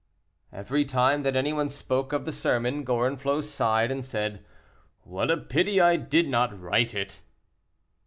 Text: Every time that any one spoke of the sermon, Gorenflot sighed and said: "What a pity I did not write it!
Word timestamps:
Every 0.51 0.83
time 0.83 1.21
that 1.21 1.35
any 1.35 1.53
one 1.53 1.69
spoke 1.69 2.11
of 2.11 2.25
the 2.25 2.31
sermon, 2.31 2.83
Gorenflot 2.83 3.43
sighed 3.43 3.91
and 3.91 4.03
said: 4.03 4.43
"What 5.03 5.29
a 5.29 5.37
pity 5.37 5.79
I 5.79 5.97
did 5.97 6.27
not 6.27 6.59
write 6.59 6.95
it! 6.95 7.21